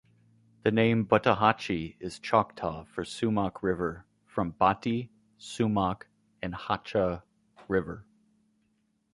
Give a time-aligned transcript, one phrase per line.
[0.63, 6.07] The name "Buttahatchee" is Choctaw for "sumac river", from "bati", "sumac",
[6.41, 7.21] and "hahcha",
[7.67, 8.03] "river".